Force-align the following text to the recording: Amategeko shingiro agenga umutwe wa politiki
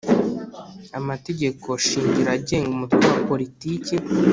Amategeko 0.99 1.67
shingiro 1.87 2.29
agenga 2.37 2.69
umutwe 2.75 3.05
wa 3.13 3.21
politiki 3.29 3.93